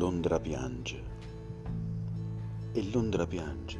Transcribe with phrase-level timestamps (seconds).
[0.00, 1.04] Londra piange.
[2.72, 3.78] E Londra piange.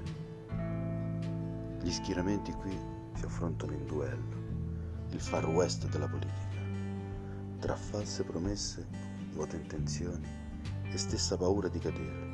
[1.80, 2.78] Gli schieramenti qui
[3.14, 4.36] si affrontano in duello,
[5.12, 6.60] il far west della politica,
[7.60, 8.86] tra false promesse,
[9.32, 10.28] vuote intenzioni
[10.82, 12.28] e stessa paura di cadere.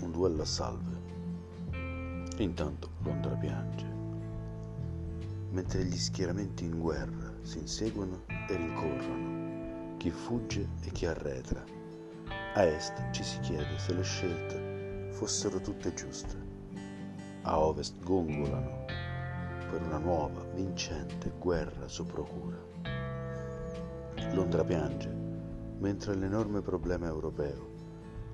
[0.00, 1.00] Un duello a salve.
[2.36, 3.86] E intanto Londra piange.
[5.50, 11.81] Mentre gli schieramenti in guerra si inseguono e rincorrono, chi fugge e chi arretra
[12.54, 16.36] a est ci si chiede se le scelte fossero tutte giuste.
[17.42, 18.84] A ovest gongolano
[19.70, 22.58] per una nuova, vincente guerra su procura.
[24.32, 25.08] Londra piange
[25.78, 27.70] mentre l'enorme problema europeo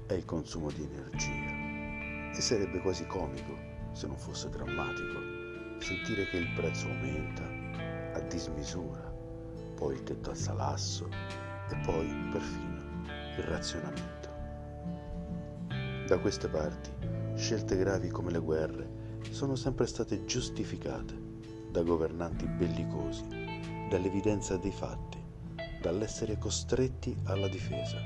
[0.07, 2.37] è il consumo di energia.
[2.37, 3.57] E sarebbe quasi comico,
[3.93, 7.45] se non fosse drammatico, sentire che il prezzo aumenta
[8.15, 9.15] a dismisura,
[9.77, 11.09] poi il tetto al salasso
[11.71, 12.78] e poi perfino
[13.39, 14.29] il razionamento.
[16.07, 16.91] Da queste parti,
[17.35, 18.97] scelte gravi come le guerre
[19.31, 21.27] sono sempre state giustificate
[21.71, 23.25] da governanti bellicosi,
[23.91, 25.19] dall'evidenza dei fatti,
[25.81, 27.99] dall'essere costretti alla difesa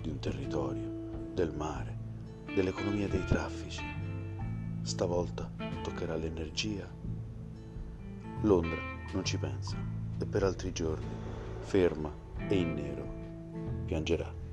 [0.00, 0.90] di un territorio,
[1.34, 1.96] del mare,
[2.54, 3.84] dell'economia dei traffici.
[4.82, 5.50] Stavolta
[5.82, 6.88] toccherà l'energia.
[8.42, 8.80] Londra
[9.12, 9.76] non ci pensa
[10.18, 11.06] e per altri giorni,
[11.60, 12.10] ferma
[12.48, 14.47] e in nero, piangerà.